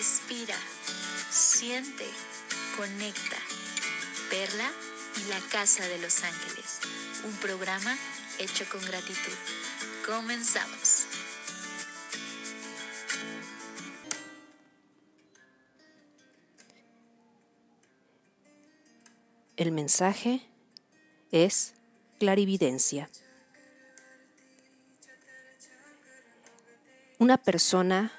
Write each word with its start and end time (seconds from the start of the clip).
Respira, 0.00 0.56
siente, 1.30 2.06
conecta. 2.74 3.36
Perla 4.30 4.70
y 5.18 5.28
la 5.28 5.38
Casa 5.52 5.86
de 5.86 5.98
los 5.98 6.24
Ángeles. 6.24 6.80
Un 7.26 7.34
programa 7.34 7.94
hecho 8.38 8.64
con 8.72 8.80
gratitud. 8.80 9.34
Comenzamos. 10.06 11.04
El 19.58 19.72
mensaje 19.72 20.40
es 21.30 21.74
clarividencia. 22.18 23.10
Una 27.18 27.36
persona 27.36 28.10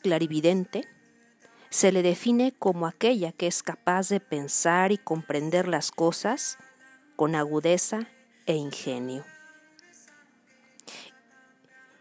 clarividente 0.00 0.88
se 1.70 1.92
le 1.92 2.02
define 2.02 2.52
como 2.52 2.86
aquella 2.86 3.32
que 3.32 3.46
es 3.46 3.62
capaz 3.62 4.08
de 4.08 4.20
pensar 4.20 4.92
y 4.92 4.98
comprender 4.98 5.68
las 5.68 5.90
cosas 5.90 6.58
con 7.16 7.34
agudeza 7.34 8.08
e 8.46 8.54
ingenio. 8.54 9.24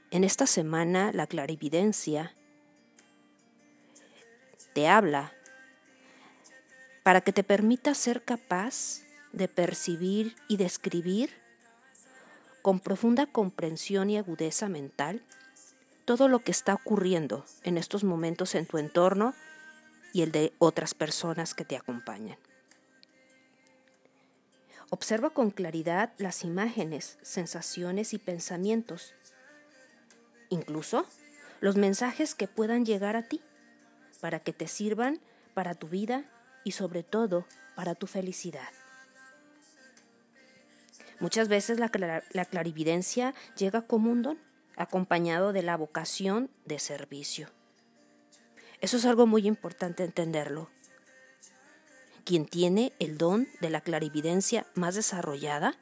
En 0.09 0.23
esta 0.23 0.47
semana 0.47 1.11
la 1.13 1.27
clarividencia 1.27 2.33
te 4.73 4.87
habla 4.87 5.33
para 7.03 7.21
que 7.21 7.33
te 7.33 7.43
permita 7.43 7.93
ser 7.93 8.23
capaz 8.23 9.01
de 9.33 9.47
percibir 9.47 10.35
y 10.47 10.57
describir 10.57 11.31
con 12.61 12.79
profunda 12.79 13.25
comprensión 13.25 14.09
y 14.09 14.17
agudeza 14.17 14.69
mental 14.69 15.23
todo 16.05 16.29
lo 16.29 16.39
que 16.39 16.51
está 16.51 16.73
ocurriendo 16.73 17.45
en 17.63 17.77
estos 17.77 18.05
momentos 18.05 18.55
en 18.55 18.65
tu 18.65 18.77
entorno 18.77 19.33
y 20.13 20.21
el 20.21 20.31
de 20.31 20.53
otras 20.59 20.93
personas 20.93 21.53
que 21.53 21.65
te 21.65 21.75
acompañan. 21.75 22.37
Observa 24.89 25.31
con 25.31 25.51
claridad 25.51 26.13
las 26.17 26.43
imágenes, 26.43 27.17
sensaciones 27.21 28.13
y 28.13 28.19
pensamientos, 28.19 29.15
incluso 30.49 31.05
los 31.59 31.75
mensajes 31.75 32.35
que 32.35 32.47
puedan 32.47 32.85
llegar 32.85 33.15
a 33.15 33.23
ti, 33.23 33.41
para 34.21 34.39
que 34.39 34.53
te 34.53 34.67
sirvan 34.67 35.19
para 35.53 35.75
tu 35.75 35.87
vida 35.87 36.25
y 36.63 36.71
sobre 36.71 37.03
todo 37.03 37.45
para 37.75 37.95
tu 37.95 38.07
felicidad. 38.07 38.69
Muchas 41.19 41.47
veces 41.47 41.79
la, 41.79 41.91
la, 42.31 42.45
clarividencia 42.45 43.33
llega 43.57 43.81
como 43.81 44.11
un 44.11 44.21
don, 44.21 44.39
acompañado 44.75 45.51
de 45.51 45.63
la 45.63 45.75
vocación 45.75 46.51
de 46.65 46.77
servicio. 46.77 47.49
Eso 48.79 48.97
es 48.97 49.05
algo 49.05 49.25
muy 49.25 49.47
importante 49.47 50.03
entenderlo. 50.03 50.69
Quien 52.25 52.45
tiene 52.45 52.93
el 52.99 53.17
don 53.17 53.47
de 53.61 53.69
la 53.69 53.81
clarividencia 53.81 54.67
más 54.75 54.95
desarrollada, 54.95 55.75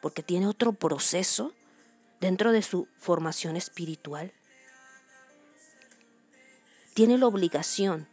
porque 0.00 0.22
tiene 0.22 0.48
otro 0.48 0.72
proceso 0.72 1.52
dentro 2.20 2.52
de 2.52 2.62
su 2.62 2.88
formación 2.98 3.56
espiritual, 3.56 4.32
tiene 6.94 7.16
la 7.16 7.26
obligación 7.26 8.06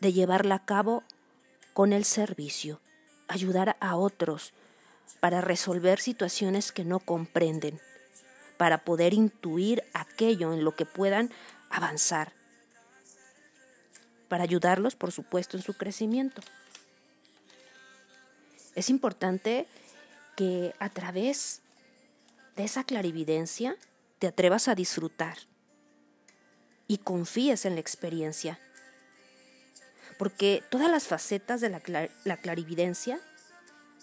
de 0.00 0.12
llevarla 0.12 0.56
a 0.56 0.64
cabo 0.64 1.04
con 1.72 1.92
el 1.92 2.04
servicio, 2.04 2.80
ayudar 3.28 3.76
a 3.80 3.96
otros 3.96 4.52
para 5.20 5.40
resolver 5.40 6.00
situaciones 6.00 6.72
que 6.72 6.84
no 6.84 6.98
comprenden, 6.98 7.80
para 8.56 8.84
poder 8.84 9.14
intuir 9.14 9.84
aquello 9.92 10.52
en 10.52 10.64
lo 10.64 10.74
que 10.74 10.86
puedan 10.86 11.30
avanzar, 11.70 12.32
para 14.30 14.44
ayudarlos, 14.44 14.96
por 14.96 15.12
supuesto, 15.12 15.58
en 15.58 15.62
su 15.62 15.74
crecimiento. 15.74 16.40
Es 18.74 18.88
importante 18.88 19.66
que 20.36 20.74
a 20.78 20.88
través 20.88 21.60
de 22.56 22.64
esa 22.64 22.84
clarividencia 22.84 23.76
te 24.18 24.28
atrevas 24.28 24.68
a 24.68 24.74
disfrutar 24.74 25.36
y 26.88 26.96
confíes 26.96 27.66
en 27.66 27.74
la 27.74 27.80
experiencia 27.80 28.58
porque 30.20 30.62
todas 30.68 30.90
las 30.90 31.06
facetas 31.06 31.62
de 31.62 31.70
la, 31.70 32.36
clarividencia 32.36 33.18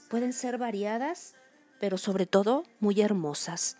pueden 0.09 0.33
ser 0.33 0.57
variadas, 0.57 1.35
pero 1.79 1.99
sobre 1.99 2.25
todo 2.25 2.63
muy 2.79 3.01
hermosas, 3.01 3.77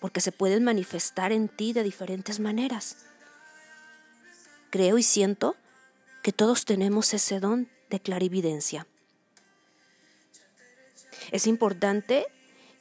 porque 0.00 0.20
se 0.20 0.30
pueden 0.30 0.62
manifestar 0.62 1.32
en 1.32 1.48
ti 1.48 1.72
de 1.72 1.82
diferentes 1.82 2.38
maneras. 2.38 3.06
Creo 4.70 4.98
y 4.98 5.02
siento 5.02 5.56
que 6.22 6.32
todos 6.32 6.64
tenemos 6.64 7.12
ese 7.14 7.40
don 7.40 7.68
de 7.88 8.00
clarividencia. 8.00 8.86
Es 11.32 11.46
importante 11.46 12.26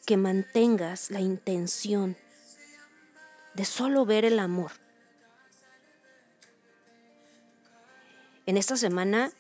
que 0.06 0.18
mantengas 0.18 1.12
la 1.12 1.20
intención 1.20 2.18
de 3.54 3.66
solo 3.66 4.06
ver 4.06 4.26
el 4.26 4.40
amor 4.40 4.72
En 8.50 8.58
esta 8.58 8.76
semana, 8.78 9.32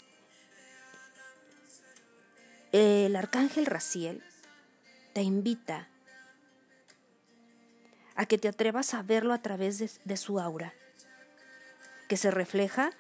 el 2.72 3.16
arcángel 3.16 3.66
Raciel 3.66 4.24
te 5.14 5.24
invita 5.24 5.90
a 8.14 8.28
que 8.28 8.38
te 8.38 8.48
atrevas 8.48 8.94
a 8.94 9.02
verlo 9.02 9.34
a 9.34 9.42
través 9.42 9.80
de, 9.80 9.90
de, 10.06 10.16
su 10.16 10.40
aura, 10.40 10.76
que 12.10 12.18
se 12.18 12.32
refleja 12.32 12.92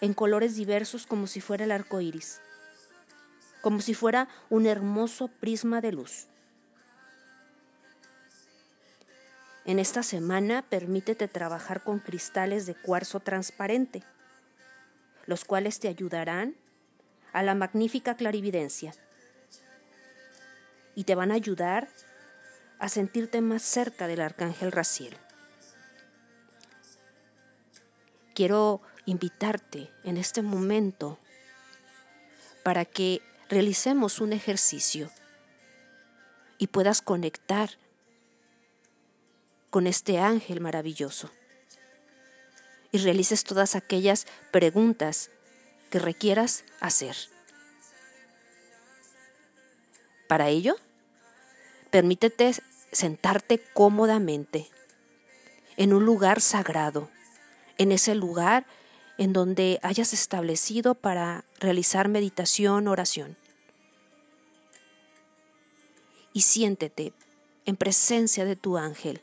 en 0.00 0.14
colores 0.14 0.54
diversos 0.54 1.06
como 1.06 1.26
si 1.26 1.40
fuera 1.40 1.64
el 1.64 1.72
arco 1.72 2.00
iris, 2.00 2.40
como 3.60 3.80
si 3.80 3.94
fuera 3.94 4.28
un 4.50 4.66
hermoso 4.66 5.26
prisma 5.26 5.80
de 5.80 5.90
luz. 5.90 6.28
En 9.64 9.80
esta 9.80 10.04
semana 10.04 10.62
permítete 10.62 11.26
trabajar 11.26 11.82
con 11.82 11.98
cristales 11.98 12.66
de 12.66 12.76
cuarzo 12.76 13.18
transparente 13.18 14.04
los 15.26 15.44
cuales 15.44 15.80
te 15.80 15.88
ayudarán 15.88 16.54
a 17.32 17.42
la 17.42 17.54
magnífica 17.54 18.16
clarividencia 18.16 18.94
y 20.94 21.04
te 21.04 21.14
van 21.14 21.32
a 21.32 21.34
ayudar 21.34 21.88
a 22.78 22.88
sentirte 22.88 23.40
más 23.40 23.62
cerca 23.62 24.06
del 24.06 24.20
arcángel 24.20 24.70
Raciel. 24.70 25.16
Quiero 28.34 28.82
invitarte 29.06 29.90
en 30.02 30.16
este 30.16 30.42
momento 30.42 31.18
para 32.64 32.84
que 32.84 33.22
realicemos 33.48 34.20
un 34.20 34.32
ejercicio 34.32 35.10
y 36.58 36.66
puedas 36.66 37.00
conectar 37.02 37.70
con 39.70 39.86
este 39.86 40.18
ángel 40.18 40.60
maravilloso 40.60 41.30
y 42.90 42.98
realices 42.98 43.44
todas 43.44 43.74
aquellas 43.74 44.26
preguntas 44.52 45.30
que 45.90 45.98
requieras 45.98 46.64
hacer. 46.80 47.16
Para 50.28 50.48
ello, 50.48 50.76
permítete 51.90 52.52
sentarte 52.92 53.60
cómodamente 53.74 54.70
en 55.76 55.92
un 55.92 56.06
lugar 56.06 56.40
sagrado, 56.40 57.10
en 57.84 57.92
ese 57.92 58.14
lugar 58.14 58.66
en 59.18 59.34
donde 59.34 59.78
hayas 59.82 60.14
establecido 60.14 60.94
para 60.94 61.44
realizar 61.60 62.08
meditación, 62.08 62.88
oración. 62.88 63.36
Y 66.32 66.40
siéntete 66.40 67.12
en 67.66 67.76
presencia 67.76 68.46
de 68.46 68.56
tu 68.56 68.78
ángel. 68.78 69.20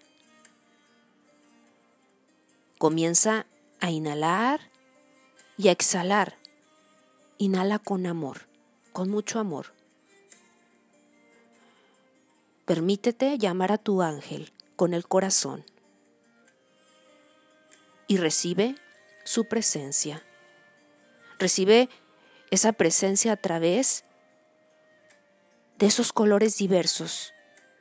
Comienza 2.77 3.47
a 3.79 3.89
inhalar 3.89 4.69
y 5.57 5.69
a 5.69 5.71
exhalar. 5.71 6.37
Inhala 7.39 7.79
con 7.79 8.05
amor, 8.05 8.47
con 8.93 9.09
mucho 9.09 9.39
amor. 9.39 9.73
Permítete 12.65 13.39
llamar 13.39 13.71
a 13.71 13.79
tu 13.79 14.03
ángel 14.03 14.53
con 14.75 14.93
el 14.93 15.07
corazón 15.07 15.65
y 18.11 18.17
recibe 18.17 18.75
su 19.23 19.45
presencia. 19.45 20.21
Recibe 21.39 21.87
esa 22.49 22.73
presencia 22.73 23.31
a 23.31 23.37
través 23.37 24.03
de 25.77 25.85
esos 25.85 26.11
colores 26.11 26.57
diversos, 26.57 27.33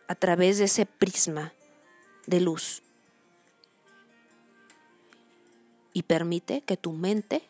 a 0.06 0.14
través 0.14 0.58
de 0.58 0.66
ese 0.66 0.86
prisma 0.86 1.52
de 2.28 2.40
luz 2.42 2.84
y 5.92 6.04
permite 6.04 6.60
que 6.60 6.76
tu 6.76 6.92
mente 6.92 7.42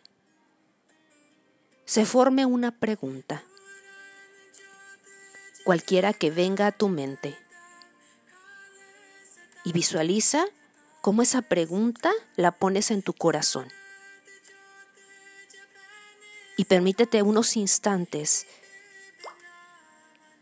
se 1.85 2.07
forme 2.07 2.47
una 2.47 2.71
pregunta, 2.71 3.45
cualquiera 5.67 6.15
que 6.15 6.31
venga 6.31 6.69
a 6.69 6.73
tu 6.73 6.89
mente, 6.89 7.37
y 9.67 9.73
visualiza 9.73 10.47
cómo 11.01 11.23
esa 11.23 11.43
pregunta 11.43 12.13
la 12.37 12.53
pones 12.53 12.91
en 12.91 13.03
tu 13.03 13.13
corazón 13.13 13.69
y 16.57 16.67
permítete 16.67 17.23
unos 17.23 17.57
instantes 17.57 18.47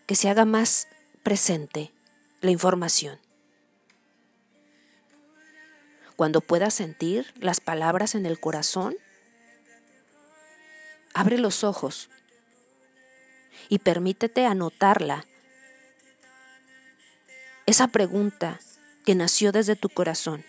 que 0.06 0.16
se 0.16 0.28
haga 0.28 0.44
más 0.44 0.88
presente 1.22 1.92
la 2.40 2.50
información. 2.50 3.20
Cuando 6.16 6.40
puedas 6.40 6.74
sentir 6.74 7.32
las 7.36 7.60
palabras 7.60 8.16
en 8.16 8.26
el 8.26 8.40
corazón, 8.40 8.96
abre 11.14 11.38
los 11.38 11.62
ojos 11.62 12.10
y 13.68 13.78
permítete 13.78 14.44
anotarla. 14.44 15.24
Esa 17.66 17.86
pregunta 17.86 18.58
que 19.08 19.14
nació 19.14 19.52
desde 19.52 19.74
tu 19.74 19.88
corazón 19.88 20.44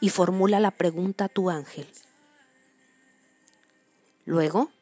y 0.00 0.08
formula 0.08 0.58
la 0.58 0.72
pregunta 0.72 1.26
a 1.26 1.28
tu 1.28 1.48
ángel. 1.48 1.86
Luego, 4.24 4.72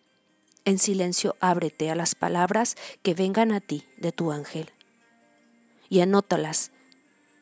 en 0.65 0.79
silencio 0.79 1.37
ábrete 1.41 1.91
a 1.91 1.95
las 1.95 2.15
palabras 2.15 2.77
que 3.03 3.13
vengan 3.13 3.53
a 3.53 3.61
ti 3.61 3.85
de 3.99 4.13
tu 4.13 4.33
ángel 4.33 4.71
y 5.91 6.01
anótalas 6.01 6.71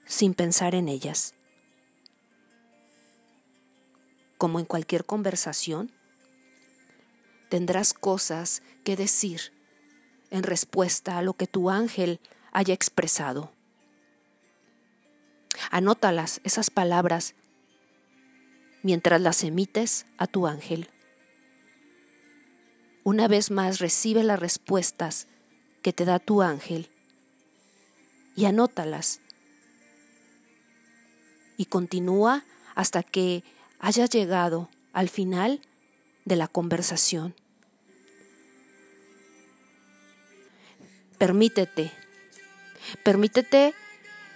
sin 0.06 0.34
pensar 0.34 0.74
en 0.74 0.88
ellas. 0.88 1.34
Como 4.38 4.58
en 4.58 4.64
cualquier 4.64 5.04
conversación, 5.04 5.92
tendrás 7.48 7.94
cosas 7.94 8.60
que 8.82 8.96
decir 8.96 9.52
en 10.30 10.42
respuesta 10.42 11.16
a 11.16 11.22
lo 11.22 11.34
que 11.34 11.46
tu 11.46 11.70
ángel 11.70 12.18
haya 12.50 12.74
expresado. 12.74 13.52
Anótalas, 15.70 16.40
esas 16.44 16.70
palabras, 16.70 17.34
mientras 18.82 19.20
las 19.20 19.44
emites 19.44 20.06
a 20.18 20.26
tu 20.26 20.46
ángel. 20.46 20.88
Una 23.04 23.28
vez 23.28 23.50
más 23.50 23.78
recibe 23.78 24.22
las 24.22 24.38
respuestas 24.38 25.26
que 25.82 25.92
te 25.92 26.04
da 26.04 26.18
tu 26.18 26.42
ángel 26.42 26.88
y 28.36 28.44
anótalas. 28.44 29.20
Y 31.56 31.66
continúa 31.66 32.44
hasta 32.74 33.02
que 33.02 33.44
hayas 33.78 34.10
llegado 34.10 34.70
al 34.92 35.08
final 35.08 35.60
de 36.24 36.36
la 36.36 36.48
conversación. 36.48 37.34
Permítete, 41.18 41.92
permítete 43.04 43.74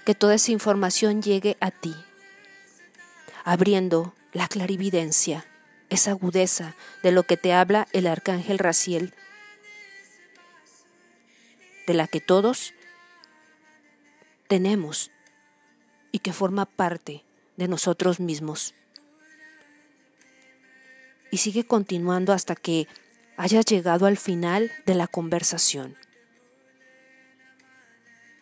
que 0.06 0.14
toda 0.14 0.36
esa 0.36 0.52
información 0.52 1.20
llegue 1.20 1.56
a 1.60 1.72
ti, 1.72 1.94
abriendo 3.44 4.14
la 4.32 4.46
clarividencia 4.46 5.44
esa 5.88 6.12
agudeza 6.12 6.76
de 7.02 7.10
lo 7.10 7.24
que 7.24 7.36
te 7.36 7.52
habla 7.52 7.88
el 7.92 8.06
arcángel 8.06 8.58
Raciel, 8.58 9.14
de 11.88 11.94
la 11.94 12.06
que 12.06 12.20
todos 12.20 12.72
tenemos 14.46 15.10
y 16.12 16.20
que 16.20 16.32
forma 16.32 16.66
parte 16.66 17.24
de 17.56 17.66
nosotros 17.66 18.20
mismos. 18.20 18.74
Y 21.32 21.38
sigue 21.38 21.66
continuando 21.66 22.32
hasta 22.32 22.54
que 22.54 22.86
hayas 23.36 23.64
llegado 23.64 24.06
al 24.06 24.16
final 24.16 24.70
de 24.86 24.94
la 24.94 25.08
conversación. 25.08 25.96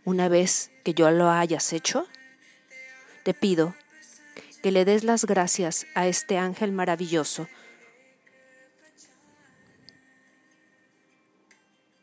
Una 0.05 0.29
vez 0.29 0.71
que 0.85 0.95
yo 0.95 1.11
lo 1.11 1.31
hayas 1.31 1.73
hecho, 1.73 2.07
te 3.25 3.35
pido 3.35 3.75
que 4.63 4.71
le 4.71 4.85
des 4.85 5.03
las 5.03 5.25
gracias 5.25 5.87
a 5.95 6.07
este 6.07 6.39
ángel 6.39 6.73
maravilloso. 6.73 7.49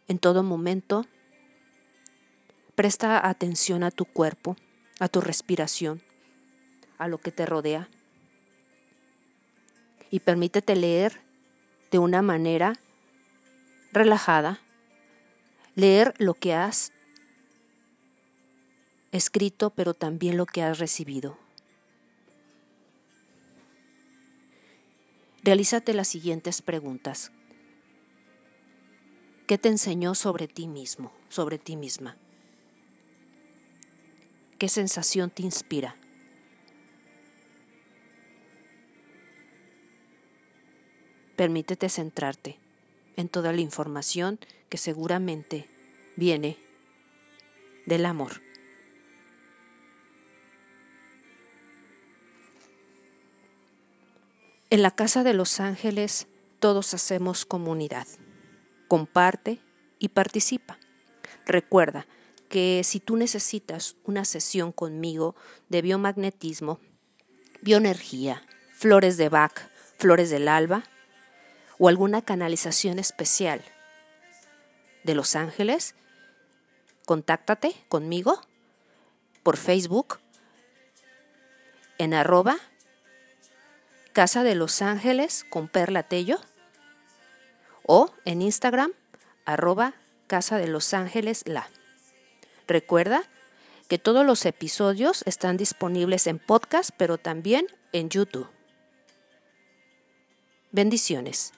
En 0.08 0.20
todo 0.20 0.44
momento, 0.44 1.06
presta 2.76 3.28
atención 3.28 3.84
a 3.84 3.92
tu 3.92 4.06
cuerpo, 4.06 4.58
a 5.00 5.08
tu 5.08 5.22
respiración, 5.22 6.02
a 6.98 7.08
lo 7.08 7.20
que 7.20 7.32
te 7.32 7.46
rodea 7.46 7.88
y 10.10 10.20
permítete 10.20 10.76
leer 10.76 11.22
de 11.90 12.00
una 12.00 12.22
manera 12.22 12.80
relajada, 13.94 14.60
leer 15.76 16.14
lo 16.18 16.34
que 16.34 16.54
has 16.54 16.92
escrito, 19.12 19.72
pero 19.72 19.94
también 19.94 20.38
lo 20.38 20.46
que 20.46 20.64
has 20.64 20.80
recibido. 20.80 21.38
Realízate 25.44 25.94
las 25.94 26.08
siguientes 26.08 26.62
preguntas. 26.62 27.32
¿Qué 29.48 29.58
te 29.58 29.70
enseñó 29.70 30.16
sobre 30.16 30.48
ti 30.48 30.68
mismo, 30.68 31.12
sobre 31.30 31.58
ti 31.58 31.76
misma? 31.76 32.16
¿Qué 34.60 34.70
sensación 34.70 35.32
te 35.32 35.42
inspira? 35.42 35.96
Permítete 41.36 41.90
centrarte 41.90 42.60
en 43.18 43.28
toda 43.28 43.52
la 43.52 43.62
información 43.62 44.40
que 44.70 44.78
seguramente 44.78 45.68
viene 46.16 46.56
del 47.88 48.06
amor. 48.06 48.51
En 54.72 54.82
la 54.84 54.92
Casa 54.92 55.26
de 55.26 55.34
los 55.34 55.60
Ángeles 55.60 56.28
todos 56.60 56.94
hacemos 56.94 57.44
comunidad. 57.44 58.08
Comparte 58.88 59.60
y 60.00 60.08
participa. 60.08 60.80
Recuerda 61.46 62.08
que 62.48 62.82
si 62.86 63.02
tú 63.02 63.18
necesitas 63.18 63.98
una 64.06 64.24
sesión 64.24 64.72
conmigo 64.72 65.36
de 65.68 65.82
biomagnetismo, 65.82 66.80
bioenergía, 67.62 68.44
flores 68.74 69.18
de 69.18 69.28
Bach, 69.28 69.60
flores 69.98 70.30
del 70.30 70.48
alba 70.48 70.86
o 71.78 71.90
alguna 71.90 72.22
canalización 72.22 72.98
especial 72.98 73.62
de 75.04 75.16
los 75.16 75.36
ángeles, 75.36 75.96
contáctate 77.06 77.76
conmigo 77.90 78.40
por 79.44 79.58
Facebook 79.58 80.20
en 81.98 82.14
arroba 82.14 82.56
Casa 84.14 84.44
de 84.44 84.56
los 84.56 84.82
Ángeles 84.82 85.46
con 85.50 85.70
Perla 85.70 86.04
Tello 86.04 86.42
o 87.84 88.14
en 88.26 88.42
Instagram 88.42 88.92
arroba 89.46 89.94
Casa 90.28 90.58
de 90.58 90.68
los 90.68 90.94
Ángeles 90.94 91.44
La. 91.46 91.70
Recuerda 92.68 93.24
que 93.88 94.00
todos 94.00 94.26
los 94.26 94.46
episodios 94.46 95.24
están 95.26 95.56
disponibles 95.56 96.28
en 96.28 96.40
podcast, 96.40 96.92
pero 96.98 97.18
también 97.18 97.68
en 97.94 98.10
YouTube. 98.10 98.50
Bendiciones. 100.72 101.54